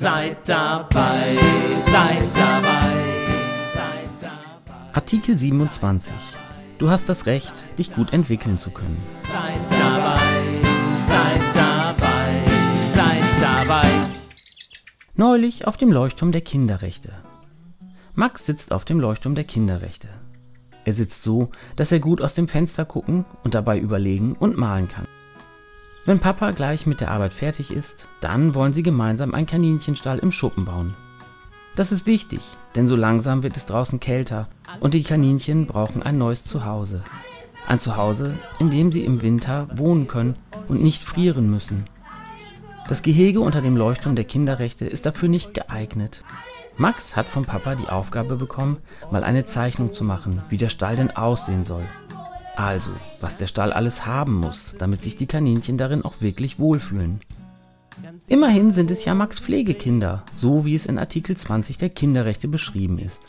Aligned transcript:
Seid 0.00 0.48
dabei, 0.48 1.36
seid 1.92 2.22
dabei, 2.34 2.92
seid 3.74 4.08
dabei. 4.18 4.94
Artikel 4.94 5.36
27. 5.36 6.14
Du 6.78 6.88
hast 6.88 7.10
das 7.10 7.26
Recht, 7.26 7.52
dich 7.76 7.92
gut 7.92 8.14
entwickeln 8.14 8.56
zu 8.58 8.70
können. 8.70 8.96
Seid 9.24 9.78
dabei, 9.78 10.22
seid 11.06 11.54
dabei, 11.54 12.42
seid 12.94 13.42
dabei. 13.42 13.90
Neulich 15.16 15.66
auf 15.66 15.76
dem 15.76 15.92
Leuchtturm 15.92 16.32
der 16.32 16.40
Kinderrechte. 16.40 17.12
Max 18.14 18.46
sitzt 18.46 18.72
auf 18.72 18.86
dem 18.86 19.00
Leuchtturm 19.00 19.34
der 19.34 19.44
Kinderrechte. 19.44 20.08
Er 20.86 20.94
sitzt 20.94 21.24
so, 21.24 21.50
dass 21.76 21.92
er 21.92 22.00
gut 22.00 22.22
aus 22.22 22.32
dem 22.32 22.48
Fenster 22.48 22.86
gucken 22.86 23.26
und 23.44 23.54
dabei 23.54 23.78
überlegen 23.78 24.32
und 24.32 24.56
malen 24.56 24.88
kann. 24.88 25.04
Wenn 26.06 26.18
Papa 26.18 26.52
gleich 26.52 26.86
mit 26.86 27.00
der 27.00 27.10
Arbeit 27.10 27.34
fertig 27.34 27.70
ist, 27.70 28.08
dann 28.20 28.54
wollen 28.54 28.72
sie 28.72 28.82
gemeinsam 28.82 29.34
einen 29.34 29.46
Kaninchenstall 29.46 30.18
im 30.18 30.32
Schuppen 30.32 30.64
bauen. 30.64 30.96
Das 31.76 31.92
ist 31.92 32.06
wichtig, 32.06 32.40
denn 32.74 32.88
so 32.88 32.96
langsam 32.96 33.42
wird 33.42 33.56
es 33.56 33.66
draußen 33.66 34.00
kälter 34.00 34.48
und 34.80 34.94
die 34.94 35.02
Kaninchen 35.02 35.66
brauchen 35.66 36.02
ein 36.02 36.16
neues 36.16 36.44
Zuhause. 36.44 37.02
Ein 37.66 37.80
Zuhause, 37.80 38.34
in 38.58 38.70
dem 38.70 38.90
sie 38.90 39.04
im 39.04 39.20
Winter 39.20 39.68
wohnen 39.74 40.08
können 40.08 40.36
und 40.68 40.82
nicht 40.82 41.04
frieren 41.04 41.50
müssen. 41.50 41.84
Das 42.88 43.02
Gehege 43.02 43.40
unter 43.40 43.60
dem 43.60 43.76
Leuchtturm 43.76 44.16
der 44.16 44.24
Kinderrechte 44.24 44.86
ist 44.86 45.04
dafür 45.06 45.28
nicht 45.28 45.54
geeignet. 45.54 46.24
Max 46.76 47.14
hat 47.14 47.26
vom 47.26 47.44
Papa 47.44 47.74
die 47.74 47.88
Aufgabe 47.88 48.36
bekommen, 48.36 48.78
mal 49.10 49.22
eine 49.22 49.44
Zeichnung 49.44 49.92
zu 49.92 50.02
machen, 50.02 50.42
wie 50.48 50.56
der 50.56 50.70
Stall 50.70 50.96
denn 50.96 51.10
aussehen 51.10 51.66
soll. 51.66 51.84
Also, 52.60 52.90
was 53.22 53.38
der 53.38 53.46
Stall 53.46 53.72
alles 53.72 54.04
haben 54.04 54.34
muss, 54.34 54.74
damit 54.78 55.02
sich 55.02 55.16
die 55.16 55.26
Kaninchen 55.26 55.78
darin 55.78 56.04
auch 56.04 56.20
wirklich 56.20 56.58
wohlfühlen. 56.58 57.20
Immerhin 58.28 58.74
sind 58.74 58.90
es 58.90 59.06
ja 59.06 59.14
Max 59.14 59.40
Pflegekinder, 59.40 60.24
so 60.36 60.66
wie 60.66 60.74
es 60.74 60.84
in 60.84 60.98
Artikel 60.98 61.38
20 61.38 61.78
der 61.78 61.88
Kinderrechte 61.88 62.48
beschrieben 62.48 62.98
ist. 62.98 63.22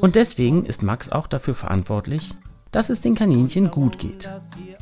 Und 0.00 0.14
deswegen 0.14 0.64
ist 0.64 0.84
Max 0.84 1.10
auch 1.10 1.26
dafür 1.26 1.56
verantwortlich, 1.56 2.36
dass 2.70 2.88
es 2.88 3.00
den 3.00 3.16
Kaninchen 3.16 3.72
gut 3.72 3.98
geht. 3.98 4.30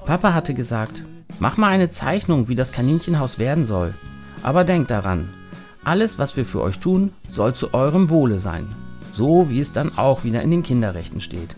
Papa 0.05 0.35
hatte 0.35 0.53
gesagt, 0.53 1.07
mach 1.39 1.57
mal 1.57 1.69
eine 1.69 1.91
Zeichnung, 1.91 2.49
wie 2.49 2.57
das 2.57 2.73
Kaninchenhaus 2.73 3.39
werden 3.39 3.65
soll. 3.65 3.95
Aber 4.43 4.65
denkt 4.65 4.91
daran, 4.91 5.31
alles, 5.85 6.19
was 6.19 6.37
wir 6.37 6.45
für 6.45 6.61
euch 6.61 6.81
tun, 6.81 7.15
soll 7.31 7.55
zu 7.55 7.73
eurem 7.73 8.11
Wohle 8.11 8.41
sein. 8.41 8.69
So 9.15 9.49
wie 9.49 9.59
es 9.59 9.73
dann 9.73 9.97
auch 9.97 10.23
wieder 10.23 10.43
in 10.43 10.51
den 10.51 10.63
Kinderrechten 10.63 11.21
steht. 11.21 11.57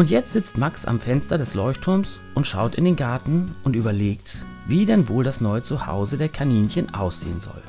Und 0.00 0.08
jetzt 0.08 0.32
sitzt 0.32 0.56
Max 0.56 0.86
am 0.86 0.98
Fenster 0.98 1.36
des 1.36 1.52
Leuchtturms 1.52 2.20
und 2.34 2.46
schaut 2.46 2.74
in 2.74 2.86
den 2.86 2.96
Garten 2.96 3.54
und 3.64 3.76
überlegt, 3.76 4.46
wie 4.66 4.86
denn 4.86 5.10
wohl 5.10 5.24
das 5.24 5.42
neue 5.42 5.62
Zuhause 5.62 6.16
der 6.16 6.30
Kaninchen 6.30 6.94
aussehen 6.94 7.42
soll. 7.42 7.62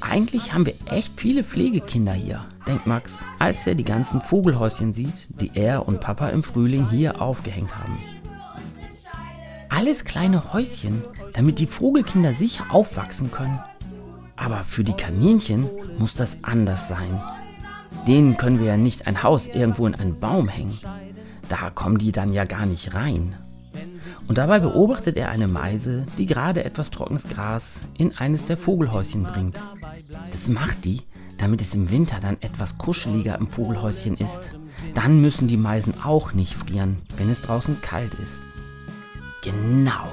Eigentlich 0.00 0.52
haben 0.52 0.66
wir 0.66 0.74
echt 0.86 1.20
viele 1.20 1.44
Pflegekinder 1.44 2.14
hier, 2.14 2.46
denkt 2.66 2.88
Max, 2.88 3.18
als 3.38 3.64
er 3.64 3.76
die 3.76 3.84
ganzen 3.84 4.20
Vogelhäuschen 4.20 4.92
sieht, 4.92 5.40
die 5.40 5.52
er 5.54 5.86
und 5.86 6.00
Papa 6.00 6.30
im 6.30 6.42
Frühling 6.42 6.88
hier 6.90 7.22
aufgehängt 7.22 7.78
haben. 7.78 7.96
Alles 9.68 10.04
kleine 10.04 10.52
Häuschen, 10.52 11.04
damit 11.32 11.60
die 11.60 11.68
Vogelkinder 11.68 12.32
sicher 12.32 12.64
aufwachsen 12.70 13.30
können. 13.30 13.60
Aber 14.34 14.64
für 14.64 14.82
die 14.82 14.94
Kaninchen 14.94 15.70
muss 16.00 16.16
das 16.16 16.38
anders 16.42 16.88
sein. 16.88 17.22
Denen 18.06 18.36
können 18.36 18.58
wir 18.58 18.66
ja 18.66 18.76
nicht 18.76 19.06
ein 19.06 19.22
Haus 19.22 19.48
irgendwo 19.48 19.86
in 19.86 19.94
einen 19.94 20.18
Baum 20.18 20.48
hängen. 20.48 20.78
Da 21.48 21.70
kommen 21.70 21.98
die 21.98 22.12
dann 22.12 22.32
ja 22.32 22.44
gar 22.44 22.66
nicht 22.66 22.94
rein. 22.94 23.36
Und 24.28 24.38
dabei 24.38 24.60
beobachtet 24.60 25.16
er 25.16 25.30
eine 25.30 25.48
Meise, 25.48 26.06
die 26.18 26.26
gerade 26.26 26.64
etwas 26.64 26.90
trockenes 26.90 27.28
Gras 27.28 27.80
in 27.98 28.16
eines 28.16 28.46
der 28.46 28.56
Vogelhäuschen 28.56 29.24
bringt. 29.24 29.60
Das 30.30 30.48
macht 30.48 30.84
die, 30.84 31.02
damit 31.38 31.60
es 31.60 31.74
im 31.74 31.90
Winter 31.90 32.18
dann 32.20 32.36
etwas 32.40 32.78
kuscheliger 32.78 33.38
im 33.38 33.48
Vogelhäuschen 33.48 34.16
ist. 34.16 34.52
Dann 34.94 35.20
müssen 35.20 35.48
die 35.48 35.56
Meisen 35.56 35.94
auch 36.02 36.32
nicht 36.32 36.54
frieren, 36.54 36.98
wenn 37.16 37.30
es 37.30 37.42
draußen 37.42 37.80
kalt 37.82 38.14
ist. 38.14 38.40
Genau. 39.42 40.06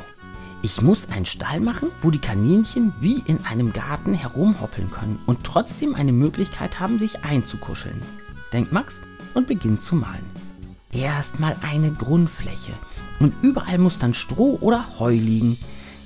Ich 0.61 0.81
muss 0.81 1.07
einen 1.09 1.25
Stall 1.25 1.61
machen, 1.61 1.89
wo 2.01 2.11
die 2.11 2.19
Kaninchen 2.19 2.93
wie 2.99 3.23
in 3.25 3.45
einem 3.45 3.71
Garten 3.71 4.13
herumhoppeln 4.13 4.91
können 4.91 5.17
und 5.25 5.45
trotzdem 5.45 5.95
eine 5.95 6.11
Möglichkeit 6.11 6.81
haben, 6.81 6.99
sich 6.99 7.23
einzukuscheln, 7.23 8.01
denkt 8.51 8.73
Max 8.73 8.99
und 9.33 9.47
beginnt 9.47 9.81
zu 9.81 9.95
malen. 9.95 10.25
Erstmal 10.91 11.55
eine 11.61 11.93
Grundfläche 11.93 12.73
und 13.21 13.33
überall 13.41 13.77
muss 13.77 13.99
dann 13.99 14.13
Stroh 14.13 14.57
oder 14.59 14.99
Heu 14.99 15.13
liegen. 15.13 15.57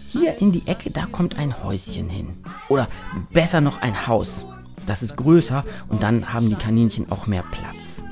Hier 0.08 0.40
in 0.40 0.52
die 0.52 0.68
Ecke, 0.68 0.92
da 0.92 1.08
kommt 1.08 1.40
ein 1.40 1.64
Häuschen 1.64 2.08
hin. 2.08 2.28
Oder 2.70 2.88
besser 3.32 3.60
noch 3.60 3.82
ein 3.82 4.06
Haus. 4.06 4.46
Das 4.86 5.02
ist 5.02 5.16
größer 5.16 5.66
und 5.90 6.04
dann 6.04 6.32
haben 6.32 6.50
die 6.50 6.56
Kaninchen 6.56 7.12
auch 7.12 7.26
mehr 7.26 7.44
Platz. 7.50 8.04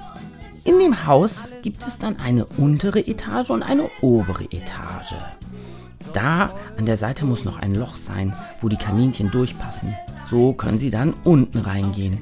In 0.63 0.79
dem 0.79 1.05
Haus 1.05 1.51
gibt 1.61 1.85
es 1.85 1.99
dann 1.99 2.17
eine 2.17 2.45
untere 2.45 3.05
Etage 3.05 3.51
und 3.51 3.61
eine 3.61 3.89
obere 4.01 4.45
Etage. 4.45 5.15
Da 6.13 6.53
an 6.77 6.85
der 6.85 6.97
Seite 6.97 7.25
muss 7.25 7.45
noch 7.45 7.57
ein 7.57 7.75
Loch 7.75 7.95
sein, 7.95 8.35
wo 8.59 8.69
die 8.69 8.77
Kaninchen 8.77 9.31
durchpassen. 9.31 9.95
So 10.29 10.53
können 10.53 10.79
sie 10.79 10.91
dann 10.91 11.13
unten 11.23 11.59
reingehen. 11.59 12.19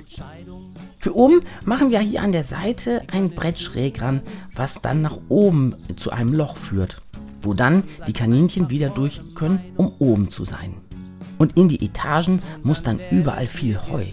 Für 1.00 1.16
oben 1.16 1.42
machen 1.64 1.92
wir 1.92 2.00
hier 2.00 2.22
an 2.22 2.32
der 2.32 2.44
Seite 2.44 3.04
ein 3.12 3.30
Brett 3.30 3.58
schräg 3.58 4.02
ran, 4.02 4.22
was 4.54 4.82
dann 4.82 5.02
nach 5.02 5.18
oben 5.30 5.76
zu 5.96 6.12
einem 6.12 6.34
Loch 6.34 6.58
führt, 6.58 7.02
wo 7.42 7.54
dann 7.54 7.84
die 8.06 8.14
Kaninchen 8.14 8.70
wieder 8.70 8.90
durch 8.90 9.22
können, 9.34 9.62
um 9.78 9.94
oben 10.00 10.30
zu 10.30 10.44
sein. 10.44 10.74
Und 11.38 11.58
in 11.58 11.70
die 11.70 11.86
Etagen 11.86 12.42
muss 12.64 12.84
dann 12.84 13.00
überall 13.12 13.48
viel 13.48 13.80
Heu. 13.90 14.06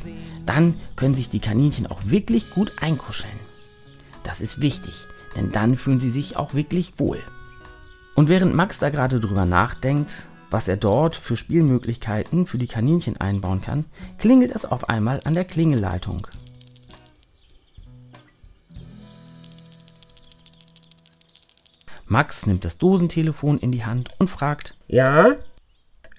Dann 0.46 0.74
können 0.94 1.16
sich 1.16 1.28
die 1.28 1.40
Kaninchen 1.40 1.88
auch 1.88 2.00
wirklich 2.04 2.50
gut 2.50 2.70
einkuscheln. 2.80 3.34
Das 4.22 4.40
ist 4.40 4.60
wichtig, 4.60 5.06
denn 5.34 5.50
dann 5.50 5.76
fühlen 5.76 5.98
sie 5.98 6.10
sich 6.10 6.36
auch 6.36 6.54
wirklich 6.54 6.92
wohl. 6.98 7.18
Und 8.16 8.30
während 8.30 8.54
Max 8.54 8.78
da 8.78 8.88
gerade 8.88 9.20
drüber 9.20 9.44
nachdenkt, 9.44 10.28
was 10.50 10.68
er 10.68 10.78
dort 10.78 11.14
für 11.14 11.36
Spielmöglichkeiten 11.36 12.46
für 12.46 12.56
die 12.56 12.66
Kaninchen 12.66 13.18
einbauen 13.18 13.60
kann, 13.60 13.84
klingelt 14.18 14.54
es 14.54 14.64
auf 14.64 14.88
einmal 14.88 15.20
an 15.24 15.34
der 15.34 15.44
Klingelleitung. 15.44 16.26
Max 22.08 22.46
nimmt 22.46 22.64
das 22.64 22.78
Dosentelefon 22.78 23.58
in 23.58 23.70
die 23.70 23.84
Hand 23.84 24.08
und 24.18 24.30
fragt: 24.30 24.76
Ja? 24.86 25.36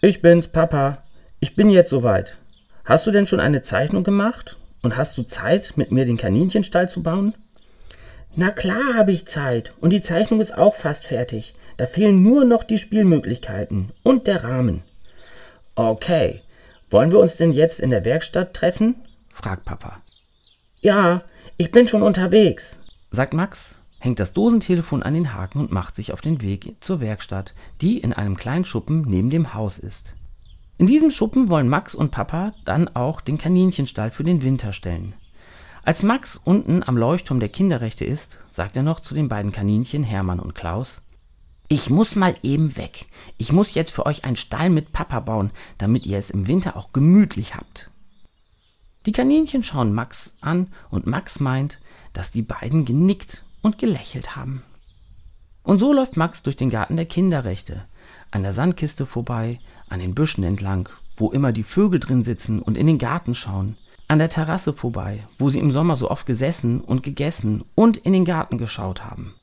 Ich 0.01 0.21
bin's, 0.21 0.49
Papa. 0.49 1.03
Ich 1.39 1.55
bin 1.55 1.69
jetzt 1.69 1.89
soweit. 1.89 2.37
Hast 2.85 3.07
du 3.07 3.11
denn 3.11 3.25
schon 3.25 3.39
eine 3.39 3.63
Zeichnung 3.63 4.03
gemacht? 4.03 4.57
Und 4.83 4.97
hast 4.97 5.17
du 5.17 5.23
Zeit, 5.23 5.73
mit 5.75 5.91
mir 5.91 6.05
den 6.05 6.17
Kaninchenstall 6.17 6.89
zu 6.89 7.01
bauen? 7.01 7.33
Na 8.35 8.51
klar 8.51 8.93
habe 8.95 9.11
ich 9.11 9.25
Zeit. 9.25 9.73
Und 9.81 9.89
die 9.89 10.01
Zeichnung 10.01 10.41
ist 10.41 10.55
auch 10.55 10.75
fast 10.75 11.05
fertig. 11.05 11.55
Da 11.77 11.85
fehlen 11.85 12.23
nur 12.23 12.43
noch 12.43 12.63
die 12.63 12.79
Spielmöglichkeiten 12.79 13.91
und 14.03 14.27
der 14.27 14.43
Rahmen. 14.43 14.83
Okay. 15.75 16.41
Wollen 16.89 17.11
wir 17.11 17.19
uns 17.19 17.35
denn 17.35 17.51
jetzt 17.51 17.79
in 17.79 17.89
der 17.89 18.05
Werkstatt 18.05 18.53
treffen? 18.53 18.95
fragt 19.31 19.65
Papa. 19.65 20.01
Ja, 20.79 21.23
ich 21.57 21.71
bin 21.71 21.87
schon 21.87 22.01
unterwegs, 22.01 22.77
sagt 23.11 23.33
Max, 23.33 23.79
hängt 23.99 24.19
das 24.19 24.33
Dosentelefon 24.33 25.03
an 25.03 25.13
den 25.13 25.33
Haken 25.33 25.59
und 25.59 25.71
macht 25.71 25.95
sich 25.95 26.13
auf 26.13 26.21
den 26.21 26.41
Weg 26.41 26.75
zur 26.79 27.01
Werkstatt, 27.01 27.53
die 27.81 27.97
in 27.97 28.13
einem 28.13 28.37
kleinen 28.37 28.63
Schuppen 28.63 29.01
neben 29.01 29.29
dem 29.29 29.53
Haus 29.53 29.79
ist. 29.79 30.13
In 30.77 30.87
diesem 30.87 31.09
Schuppen 31.09 31.49
wollen 31.49 31.67
Max 31.67 31.95
und 31.95 32.11
Papa 32.11 32.53
dann 32.63 32.87
auch 32.95 33.21
den 33.21 33.37
Kaninchenstall 33.37 34.11
für 34.11 34.23
den 34.23 34.43
Winter 34.43 34.71
stellen. 34.71 35.13
Als 35.83 36.03
Max 36.03 36.39
unten 36.43 36.83
am 36.83 36.97
Leuchtturm 36.97 37.39
der 37.39 37.49
Kinderrechte 37.49 38.05
ist, 38.05 38.39
sagt 38.51 38.77
er 38.77 38.83
noch 38.83 38.99
zu 38.99 39.15
den 39.15 39.29
beiden 39.29 39.51
Kaninchen 39.51 40.03
Hermann 40.03 40.39
und 40.39 40.53
Klaus, 40.53 41.01
ich 41.69 41.89
muss 41.89 42.15
mal 42.15 42.35
eben 42.43 42.77
weg. 42.77 43.05
Ich 43.37 43.51
muss 43.51 43.73
jetzt 43.73 43.91
für 43.91 44.05
euch 44.05 44.23
einen 44.23 44.37
Stall 44.37 44.69
mit 44.69 44.93
Papa 44.93 45.19
bauen, 45.19 45.51
damit 45.77 46.05
ihr 46.05 46.17
es 46.17 46.29
im 46.29 46.47
Winter 46.47 46.77
auch 46.77 46.93
gemütlich 46.93 47.55
habt. 47.55 47.89
Die 49.05 49.11
Kaninchen 49.11 49.63
schauen 49.63 49.93
Max 49.93 50.33
an 50.41 50.67
und 50.89 51.07
Max 51.07 51.39
meint, 51.39 51.79
dass 52.13 52.31
die 52.31 52.41
beiden 52.41 52.85
genickt 52.85 53.43
und 53.61 53.77
gelächelt 53.77 54.35
haben. 54.35 54.63
Und 55.63 55.79
so 55.79 55.91
läuft 55.91 56.15
Max 56.15 56.41
durch 56.43 56.55
den 56.55 56.69
Garten 56.69 56.95
der 56.95 57.05
Kinderrechte, 57.05 57.83
an 58.31 58.43
der 58.43 58.53
Sandkiste 58.53 59.05
vorbei, 59.05 59.59
an 59.89 59.99
den 59.99 60.15
Büschen 60.15 60.43
entlang, 60.45 60.87
wo 61.17 61.31
immer 61.31 61.51
die 61.51 61.63
Vögel 61.63 61.99
drin 61.99 62.23
sitzen 62.23 62.61
und 62.61 62.77
in 62.77 62.87
den 62.87 62.97
Garten 62.97 63.35
schauen. 63.35 63.77
An 64.07 64.19
der 64.19 64.29
Terrasse 64.29 64.71
vorbei, 64.71 65.27
wo 65.37 65.49
sie 65.49 65.59
im 65.59 65.71
Sommer 65.71 65.97
so 65.97 66.09
oft 66.09 66.25
gesessen 66.25 66.79
und 66.79 67.03
gegessen 67.03 67.65
und 67.75 67.97
in 67.97 68.13
den 68.13 68.23
Garten 68.23 68.57
geschaut 68.57 69.03
haben. 69.03 69.33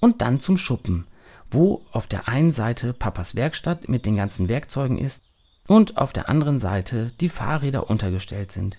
Und 0.00 0.22
dann 0.22 0.40
zum 0.40 0.56
Schuppen, 0.56 1.06
wo 1.54 1.82
auf 1.92 2.06
der 2.06 2.28
einen 2.28 2.52
Seite 2.52 2.92
Papas 2.92 3.34
Werkstatt 3.34 3.88
mit 3.88 4.04
den 4.04 4.16
ganzen 4.16 4.48
Werkzeugen 4.48 4.98
ist 4.98 5.22
und 5.66 5.96
auf 5.96 6.12
der 6.12 6.28
anderen 6.28 6.58
Seite 6.58 7.12
die 7.20 7.28
Fahrräder 7.28 7.88
untergestellt 7.88 8.52
sind. 8.52 8.78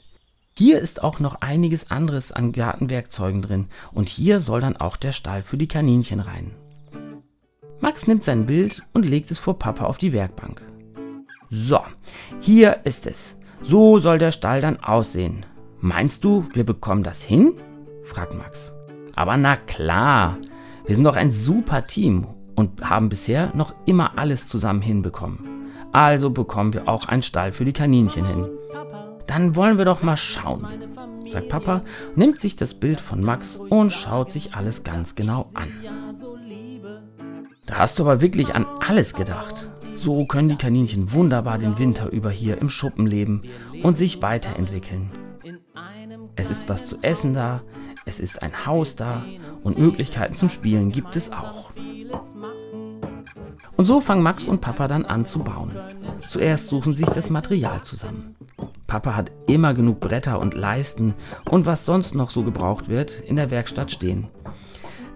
Hier 0.58 0.80
ist 0.80 1.04
auch 1.04 1.20
noch 1.20 1.36
einiges 1.42 1.90
anderes 1.90 2.32
an 2.32 2.52
Gartenwerkzeugen 2.52 3.42
drin 3.42 3.68
und 3.92 4.10
hier 4.10 4.40
soll 4.40 4.62
dann 4.62 4.78
auch 4.78 4.96
der 4.98 5.12
Stall 5.12 5.42
für 5.42 5.58
die 5.58 5.68
Kaninchen 5.68 6.20
rein. 6.20 6.52
Max 7.80 8.08
nimmt 8.08 8.24
sein 8.24 8.46
Bild 8.46 8.84
und 8.94 9.04
legt 9.04 9.32
es 9.32 9.40
vor 9.40 9.60
Papa 9.60 9.86
auf 9.86 9.98
die 9.98 10.14
Werkbank. 10.14 10.62
So, 11.50 11.82
hier 12.40 12.82
ist 12.86 13.08
es. 13.08 13.36
So 13.64 14.00
soll 14.00 14.18
der 14.18 14.32
Stall 14.32 14.62
dann 14.62 14.80
aussehen. 14.80 15.46
Meinst 15.80 16.24
du, 16.24 16.48
wir 16.54 16.66
bekommen 16.66 17.04
das 17.04 17.24
hin? 17.24 17.54
fragt 18.04 18.34
Max. 18.34 18.74
Aber 19.16 19.38
na 19.38 19.58
klar, 19.58 20.38
wir 20.86 20.96
sind 20.96 21.04
doch 21.04 21.16
ein 21.16 21.32
super 21.32 21.86
Team 21.88 22.28
und 22.56 22.90
haben 22.90 23.10
bisher 23.10 23.52
noch 23.56 23.76
immer 23.86 24.18
alles 24.18 24.48
zusammen 24.48 24.82
hinbekommen. 24.82 25.40
Also 25.92 26.30
bekommen 26.30 26.74
wir 26.74 26.88
auch 26.88 27.06
einen 27.06 27.22
Stall 27.22 27.52
für 27.52 27.66
die 27.66 27.74
Kaninchen 27.74 28.26
hin. 28.26 28.48
Dann 29.28 29.56
wollen 29.56 29.78
wir 29.78 29.86
doch 29.86 30.04
mal 30.04 30.18
schauen, 30.18 30.68
sagt 31.28 31.50
Papa, 31.50 31.82
nimmt 32.16 32.42
sich 32.42 32.56
das 32.56 32.74
Bild 32.74 33.02
von 33.02 33.22
Max 33.22 33.58
und 33.58 33.92
schaut 33.92 34.32
sich 34.32 34.54
alles 34.54 34.84
ganz 34.84 35.16
genau 35.16 35.50
an. 35.54 35.72
Da 37.66 37.80
hast 37.80 37.98
du 37.98 38.04
aber 38.04 38.22
wirklich 38.22 38.54
an 38.54 38.66
alles 38.88 39.14
gedacht. 39.14 39.70
So 39.96 40.26
können 40.26 40.50
die 40.50 40.58
Kaninchen 40.58 41.14
wunderbar 41.14 41.58
den 41.58 41.80
Winter 41.80 42.12
über 42.12 42.30
hier 42.30 42.60
im 42.60 42.70
Schuppen 42.70 43.08
leben 43.08 43.44
und 43.82 43.98
sich 43.98 44.22
weiterentwickeln. 44.22 45.10
Es 46.36 46.52
ist 46.52 46.70
was 46.70 46.86
zu 46.86 46.98
essen 47.02 47.34
da, 47.34 47.62
es 48.06 48.20
ist 48.20 48.42
ein 48.42 48.66
Haus 48.66 48.96
da 48.96 49.26
und 49.64 49.80
Möglichkeiten 49.80 50.36
zum 50.36 50.50
Spielen 50.50 50.92
gibt 50.92 51.16
es 51.16 51.32
auch. 51.32 51.72
Und 53.78 53.86
so 53.86 54.00
fangen 54.00 54.24
Max 54.24 54.46
und 54.46 54.62
Papa 54.62 54.88
dann 54.88 55.06
an 55.06 55.26
zu 55.26 55.40
bauen. 55.40 55.72
Zuerst 56.30 56.70
suchen 56.70 56.94
sich 56.94 57.10
das 57.10 57.30
Material 57.30 57.82
zusammen. 57.84 58.36
Papa 58.88 59.16
hat 59.16 59.32
immer 59.48 59.74
genug 59.74 60.00
Bretter 60.00 60.40
und 60.40 60.54
Leisten 60.54 61.14
und 61.50 61.66
was 61.66 61.86
sonst 61.86 62.16
noch 62.16 62.30
so 62.30 62.44
gebraucht 62.44 62.88
wird 62.88 63.20
in 63.20 63.36
der 63.36 63.52
Werkstatt 63.52 63.92
stehen. 63.92 64.28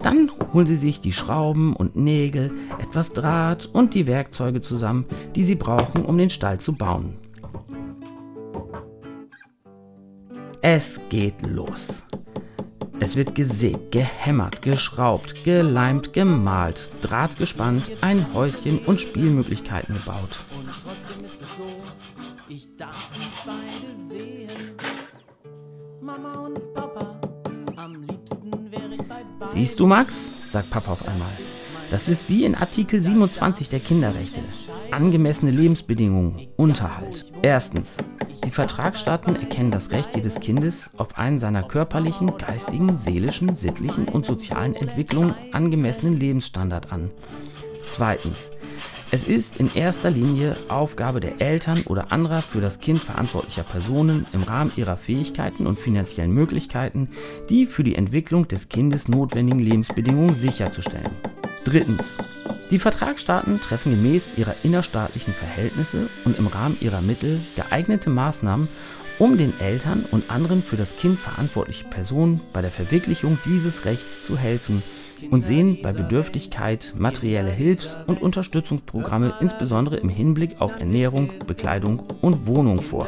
Dann 0.02 0.30
holen 0.52 0.66
sie 0.66 0.76
sich 0.76 1.00
die 1.00 1.12
Schrauben 1.12 1.74
und 1.76 1.94
Nägel, 1.96 2.50
etwas 2.78 3.12
Draht 3.12 3.66
und 3.66 3.94
die 3.94 4.06
Werkzeuge 4.06 4.62
zusammen, 4.62 5.04
die 5.36 5.44
sie 5.44 5.56
brauchen, 5.56 6.04
um 6.04 6.16
den 6.16 6.30
Stall 6.30 6.58
zu 6.58 6.74
bauen. 6.74 7.16
Es 10.62 11.00
geht 11.08 11.42
los. 11.46 12.04
Es 13.02 13.16
wird 13.16 13.34
gesägt, 13.34 13.92
gehämmert, 13.92 14.60
geschraubt, 14.60 15.42
geleimt, 15.44 16.12
gemalt, 16.12 16.90
Draht 17.00 17.38
gespannt, 17.38 17.90
ein 18.02 18.34
Häuschen 18.34 18.78
und 18.80 19.00
Spielmöglichkeiten 19.00 19.94
gebaut. 19.94 20.38
Ich 22.48 22.76
darf 22.76 23.10
beide 23.46 24.14
sehen. 24.14 24.76
Mama 26.02 26.46
und 26.46 26.74
Papa, 26.74 27.20
am 27.76 28.02
liebsten 28.02 28.70
wäre 28.70 28.92
ich 28.92 29.02
bei 29.02 29.24
beiden. 29.38 29.50
Siehst 29.50 29.80
du, 29.80 29.86
Max? 29.86 30.34
sagt 30.50 30.68
Papa 30.68 30.92
auf 30.92 31.08
einmal. 31.08 31.32
Das 31.90 32.06
ist 32.06 32.28
wie 32.28 32.44
in 32.44 32.54
Artikel 32.54 33.02
27 33.02 33.70
der 33.70 33.80
Kinderrechte. 33.80 34.42
Angemessene 34.90 35.50
Lebensbedingungen, 35.50 36.48
Unterhalt. 36.56 37.32
Erstens. 37.42 37.96
Die 38.50 38.56
Vertragsstaaten 38.56 39.36
erkennen 39.36 39.70
das 39.70 39.92
Recht 39.92 40.16
jedes 40.16 40.40
Kindes 40.40 40.90
auf 40.96 41.16
einen 41.16 41.38
seiner 41.38 41.62
körperlichen, 41.62 42.36
geistigen, 42.36 42.96
seelischen, 42.96 43.54
sittlichen 43.54 44.08
und 44.08 44.26
sozialen 44.26 44.74
Entwicklung 44.74 45.36
angemessenen 45.52 46.18
Lebensstandard 46.18 46.90
an. 46.90 47.12
Zweitens. 47.86 48.50
Es 49.12 49.22
ist 49.22 49.58
in 49.58 49.72
erster 49.72 50.10
Linie 50.10 50.56
Aufgabe 50.66 51.20
der 51.20 51.40
Eltern 51.40 51.82
oder 51.82 52.10
anderer 52.10 52.42
für 52.42 52.60
das 52.60 52.80
Kind 52.80 52.98
verantwortlicher 52.98 53.62
Personen 53.62 54.26
im 54.32 54.42
Rahmen 54.42 54.72
ihrer 54.74 54.96
Fähigkeiten 54.96 55.68
und 55.68 55.78
finanziellen 55.78 56.32
Möglichkeiten, 56.32 57.08
die 57.50 57.66
für 57.66 57.84
die 57.84 57.94
Entwicklung 57.94 58.48
des 58.48 58.68
Kindes 58.68 59.06
notwendigen 59.06 59.60
Lebensbedingungen 59.60 60.34
sicherzustellen. 60.34 61.12
Drittens. 61.62 62.18
Die 62.70 62.78
Vertragsstaaten 62.78 63.60
treffen 63.60 63.92
gemäß 63.92 64.32
ihrer 64.36 64.54
innerstaatlichen 64.62 65.34
Verhältnisse 65.34 66.08
und 66.24 66.38
im 66.38 66.46
Rahmen 66.46 66.76
ihrer 66.80 67.00
Mittel 67.00 67.40
geeignete 67.56 68.10
Maßnahmen, 68.10 68.68
um 69.18 69.36
den 69.36 69.58
Eltern 69.60 70.04
und 70.10 70.30
anderen 70.30 70.62
für 70.62 70.76
das 70.76 70.96
Kind 70.96 71.18
verantwortlichen 71.18 71.90
Personen 71.90 72.40
bei 72.52 72.62
der 72.62 72.70
Verwirklichung 72.70 73.38
dieses 73.44 73.84
Rechts 73.84 74.26
zu 74.26 74.38
helfen– 74.38 74.82
und 75.30 75.44
sehen 75.44 75.78
bei 75.82 75.92
Bedürftigkeit 75.92 76.94
materielle 76.96 77.50
Hilfs- 77.50 77.96
und 78.06 78.22
Unterstützungsprogramme 78.22 79.34
insbesondere 79.40 79.96
im 79.96 80.08
Hinblick 80.08 80.60
auf 80.60 80.78
Ernährung, 80.78 81.30
Bekleidung 81.46 82.00
und 82.20 82.46
Wohnung 82.46 82.80
vor. 82.80 83.06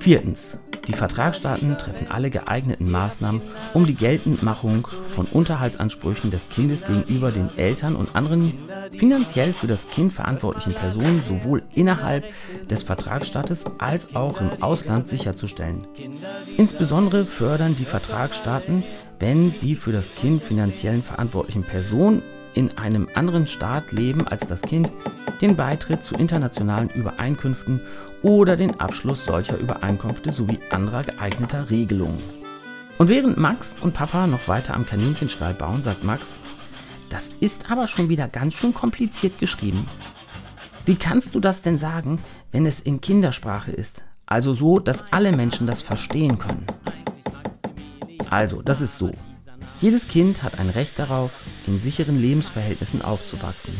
Viertens. 0.00 0.58
Die 0.88 0.92
Vertragsstaaten 0.92 1.78
treffen 1.78 2.10
alle 2.10 2.30
geeigneten 2.30 2.90
Maßnahmen, 2.90 3.42
um 3.72 3.86
die 3.86 3.94
Geltendmachung 3.94 4.86
von 5.08 5.26
Unterhaltsansprüchen 5.26 6.30
des 6.30 6.48
Kindes 6.48 6.84
gegenüber 6.84 7.32
den 7.32 7.56
Eltern 7.56 7.96
und 7.96 8.14
anderen 8.14 8.52
finanziell 8.96 9.52
für 9.52 9.66
das 9.66 9.88
Kind 9.88 10.12
verantwortlichen 10.12 10.74
Personen 10.74 11.22
sowohl 11.26 11.62
innerhalb 11.74 12.24
des 12.68 12.82
Vertragsstaates 12.82 13.64
als 13.78 14.14
auch 14.14 14.40
im 14.40 14.62
Ausland 14.62 15.08
sicherzustellen. 15.08 15.86
Insbesondere 16.56 17.24
fördern 17.24 17.76
die 17.76 17.84
Vertragsstaaten 17.84 18.84
wenn 19.18 19.58
die 19.60 19.74
für 19.74 19.92
das 19.92 20.14
Kind 20.14 20.42
finanziellen 20.42 21.02
verantwortlichen 21.02 21.62
Personen 21.62 22.22
in 22.54 22.78
einem 22.78 23.08
anderen 23.14 23.46
Staat 23.46 23.92
leben 23.92 24.26
als 24.26 24.46
das 24.46 24.62
Kind, 24.62 24.90
den 25.40 25.56
Beitritt 25.56 26.04
zu 26.04 26.14
internationalen 26.14 26.88
Übereinkünften 26.90 27.80
oder 28.22 28.56
den 28.56 28.80
Abschluss 28.80 29.24
solcher 29.24 29.58
Übereinkünfte 29.58 30.32
sowie 30.32 30.60
anderer 30.70 31.04
geeigneter 31.04 31.70
Regelungen. 31.70 32.22
Und 32.98 33.08
während 33.08 33.36
Max 33.36 33.76
und 33.80 33.92
Papa 33.92 34.26
noch 34.26 34.46
weiter 34.46 34.74
am 34.74 34.86
Kaninchenstall 34.86 35.54
bauen, 35.54 35.82
sagt 35.82 36.04
Max, 36.04 36.40
das 37.08 37.30
ist 37.40 37.70
aber 37.70 37.86
schon 37.86 38.08
wieder 38.08 38.28
ganz 38.28 38.54
schön 38.54 38.72
kompliziert 38.72 39.38
geschrieben. 39.38 39.86
Wie 40.86 40.96
kannst 40.96 41.34
du 41.34 41.40
das 41.40 41.62
denn 41.62 41.78
sagen, 41.78 42.18
wenn 42.52 42.66
es 42.66 42.80
in 42.80 43.00
Kindersprache 43.00 43.72
ist? 43.72 44.04
Also 44.26 44.52
so, 44.52 44.78
dass 44.78 45.12
alle 45.12 45.32
Menschen 45.32 45.66
das 45.66 45.82
verstehen 45.82 46.38
können. 46.38 46.66
Also, 48.30 48.62
das 48.62 48.80
ist 48.80 48.98
so. 48.98 49.12
Jedes 49.80 50.08
Kind 50.08 50.42
hat 50.42 50.58
ein 50.58 50.70
Recht 50.70 50.98
darauf, 50.98 51.32
in 51.66 51.80
sicheren 51.80 52.20
Lebensverhältnissen 52.20 53.02
aufzuwachsen. 53.02 53.74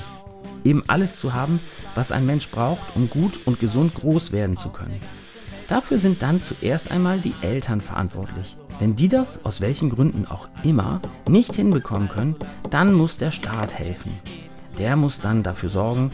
Eben 0.64 0.82
alles 0.88 1.16
zu 1.16 1.34
haben, 1.34 1.60
was 1.94 2.12
ein 2.12 2.26
Mensch 2.26 2.48
braucht, 2.50 2.96
um 2.96 3.10
gut 3.10 3.40
und 3.46 3.60
gesund 3.60 3.94
groß 3.94 4.32
werden 4.32 4.56
zu 4.56 4.70
können. 4.70 5.00
Dafür 5.68 5.98
sind 5.98 6.22
dann 6.22 6.42
zuerst 6.42 6.90
einmal 6.90 7.18
die 7.18 7.34
Eltern 7.40 7.80
verantwortlich. 7.80 8.56
Wenn 8.78 8.96
die 8.96 9.08
das, 9.08 9.44
aus 9.44 9.60
welchen 9.60 9.88
Gründen 9.88 10.26
auch 10.26 10.48
immer, 10.62 11.00
nicht 11.28 11.54
hinbekommen 11.54 12.08
können, 12.08 12.36
dann 12.70 12.92
muss 12.92 13.16
der 13.16 13.30
Staat 13.30 13.74
helfen. 13.78 14.12
Der 14.78 14.96
muss 14.96 15.20
dann 15.20 15.42
dafür 15.42 15.68
sorgen, 15.68 16.10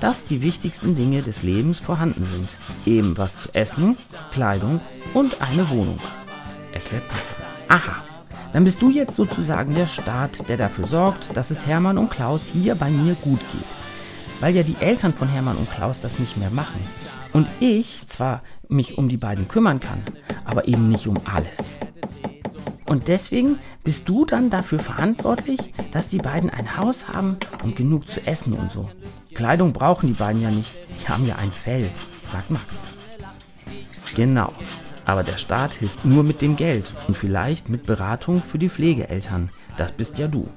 dass 0.00 0.24
die 0.24 0.42
wichtigsten 0.42 0.96
Dinge 0.96 1.22
des 1.22 1.42
Lebens 1.42 1.80
vorhanden 1.80 2.24
sind. 2.24 2.56
Eben 2.86 3.18
was 3.18 3.40
zu 3.40 3.54
essen, 3.54 3.96
Kleidung 4.32 4.80
und 5.12 5.40
eine 5.40 5.68
Wohnung. 5.70 5.98
Erklärt 6.72 7.06
Papa. 7.08 7.44
Aha, 7.68 8.02
dann 8.54 8.62
bist 8.62 8.80
du 8.80 8.88
jetzt 8.88 9.16
sozusagen 9.16 9.74
der 9.74 9.88
Staat, 9.88 10.48
der 10.48 10.56
dafür 10.56 10.86
sorgt, 10.86 11.36
dass 11.36 11.50
es 11.50 11.66
Hermann 11.66 11.98
und 11.98 12.08
Klaus 12.08 12.46
hier 12.52 12.76
bei 12.76 12.88
mir 12.88 13.16
gut 13.16 13.40
geht. 13.50 13.66
Weil 14.38 14.54
ja 14.54 14.62
die 14.62 14.76
Eltern 14.78 15.12
von 15.12 15.28
Hermann 15.28 15.56
und 15.56 15.68
Klaus 15.68 16.00
das 16.00 16.20
nicht 16.20 16.36
mehr 16.36 16.50
machen. 16.50 16.80
Und 17.32 17.48
ich 17.58 18.06
zwar 18.06 18.42
mich 18.68 18.96
um 18.96 19.08
die 19.08 19.16
beiden 19.16 19.48
kümmern 19.48 19.80
kann, 19.80 20.04
aber 20.44 20.68
eben 20.68 20.88
nicht 20.88 21.08
um 21.08 21.18
alles. 21.24 21.78
Und 22.86 23.08
deswegen 23.08 23.58
bist 23.82 24.08
du 24.08 24.24
dann 24.24 24.50
dafür 24.50 24.78
verantwortlich, 24.78 25.74
dass 25.90 26.06
die 26.06 26.18
beiden 26.18 26.48
ein 26.48 26.76
Haus 26.76 27.08
haben 27.08 27.38
und 27.64 27.74
genug 27.74 28.08
zu 28.08 28.24
essen 28.24 28.52
und 28.52 28.70
so. 28.70 28.88
Kleidung 29.34 29.72
brauchen 29.72 30.06
die 30.06 30.12
beiden 30.12 30.40
ja 30.40 30.52
nicht, 30.52 30.76
die 31.02 31.08
haben 31.08 31.26
ja 31.26 31.34
ein 31.36 31.50
Fell, 31.50 31.90
sagt 32.24 32.52
Max. 32.52 32.84
Genau, 34.14 34.52
aber 35.04 35.22
der 35.22 35.36
Staat 35.36 35.74
hilft 35.74 36.04
nur 36.04 36.22
mit 36.22 36.42
dem 36.42 36.56
Geld 36.56 36.92
und 37.08 37.16
vielleicht 37.16 37.68
mit 37.68 37.86
Beratung 37.86 38.42
für 38.42 38.58
die 38.58 38.68
Pflegeeltern. 38.68 39.50
Das 39.76 39.92
bist 39.92 40.18
ja 40.18 40.28
du. 40.28 40.48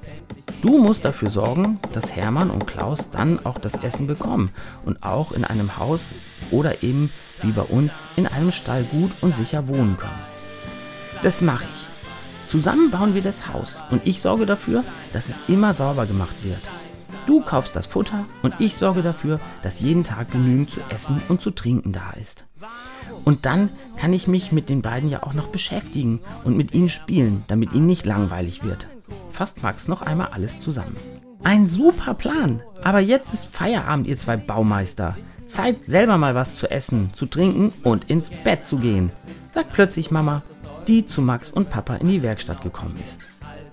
Du 0.62 0.78
musst 0.78 1.04
dafür 1.04 1.30
sorgen, 1.30 1.78
dass 1.92 2.14
Hermann 2.14 2.50
und 2.50 2.66
Klaus 2.66 3.10
dann 3.10 3.44
auch 3.44 3.58
das 3.58 3.74
Essen 3.74 4.06
bekommen 4.06 4.50
und 4.84 5.02
auch 5.02 5.32
in 5.32 5.44
einem 5.44 5.76
Haus 5.78 6.14
oder 6.50 6.82
eben 6.82 7.10
wie 7.42 7.52
bei 7.52 7.62
uns 7.62 7.92
in 8.16 8.26
einem 8.26 8.50
Stall 8.50 8.84
gut 8.84 9.12
und 9.20 9.36
sicher 9.36 9.68
wohnen 9.68 9.96
können. 9.96 10.18
Das 11.22 11.40
mache 11.40 11.66
ich. 11.72 11.88
Zusammen 12.50 12.90
bauen 12.90 13.14
wir 13.14 13.22
das 13.22 13.48
Haus 13.48 13.82
und 13.90 14.06
ich 14.06 14.20
sorge 14.20 14.46
dafür, 14.46 14.82
dass 15.12 15.28
es 15.28 15.42
immer 15.48 15.74
sauber 15.74 16.06
gemacht 16.06 16.36
wird. 16.42 16.62
Du 17.26 17.42
kaufst 17.42 17.76
das 17.76 17.86
Futter 17.86 18.24
und 18.42 18.54
ich 18.58 18.74
sorge 18.74 19.02
dafür, 19.02 19.38
dass 19.60 19.80
jeden 19.80 20.02
Tag 20.02 20.30
genügend 20.30 20.70
zu 20.70 20.80
essen 20.88 21.20
und 21.28 21.42
zu 21.42 21.50
trinken 21.50 21.92
da 21.92 22.12
ist. 22.18 22.46
Und 23.24 23.46
dann 23.46 23.70
kann 23.96 24.12
ich 24.12 24.28
mich 24.28 24.52
mit 24.52 24.68
den 24.68 24.82
beiden 24.82 25.10
ja 25.10 25.22
auch 25.22 25.34
noch 25.34 25.48
beschäftigen 25.48 26.20
und 26.44 26.56
mit 26.56 26.72
ihnen 26.72 26.88
spielen, 26.88 27.44
damit 27.48 27.72
ihnen 27.72 27.86
nicht 27.86 28.06
langweilig 28.06 28.62
wird. 28.64 28.86
Fasst 29.32 29.62
Max 29.62 29.88
noch 29.88 30.02
einmal 30.02 30.28
alles 30.32 30.60
zusammen. 30.60 30.96
Ein 31.42 31.68
super 31.68 32.14
Plan. 32.14 32.62
Aber 32.82 33.00
jetzt 33.00 33.32
ist 33.34 33.46
Feierabend, 33.46 34.06
ihr 34.06 34.16
zwei 34.16 34.36
Baumeister. 34.36 35.16
Zeit, 35.46 35.84
selber 35.84 36.18
mal 36.18 36.34
was 36.34 36.56
zu 36.56 36.70
essen, 36.70 37.10
zu 37.14 37.26
trinken 37.26 37.72
und 37.82 38.10
ins 38.10 38.30
Bett 38.30 38.66
zu 38.66 38.76
gehen, 38.76 39.10
sagt 39.52 39.72
plötzlich 39.72 40.10
Mama, 40.10 40.42
die 40.86 41.06
zu 41.06 41.22
Max 41.22 41.50
und 41.50 41.70
Papa 41.70 41.96
in 41.96 42.08
die 42.08 42.22
Werkstatt 42.22 42.62
gekommen 42.62 42.96
ist. 43.04 43.20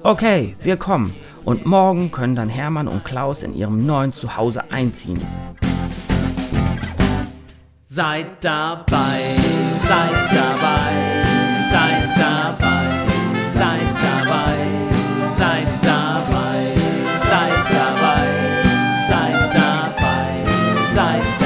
Okay, 0.03 0.55
wir 0.61 0.77
kommen. 0.77 1.13
Und 1.43 1.65
morgen 1.65 2.11
können 2.11 2.35
dann 2.35 2.49
Hermann 2.49 2.87
und 2.87 3.05
Klaus 3.05 3.43
in 3.43 3.53
ihrem 3.53 3.85
neuen 3.85 4.13
Zuhause 4.13 4.71
einziehen. 4.71 5.21
Seid 7.95 8.25
dabei, 8.41 9.37
seid 9.87 10.27
dabei, 10.35 10.95
seid 11.71 12.17
dabei, 12.17 13.07
seid 13.53 13.87
dabei, 14.03 14.59
seid 15.37 15.67
dabei, 15.81 16.75
seid 17.29 17.63
dabei, 17.71 18.35
seid 19.07 19.53
dabei, 19.53 20.43
seid 20.93 21.23
dabei. 21.39 21.44